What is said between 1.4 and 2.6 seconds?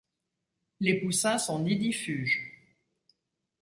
nidifuges.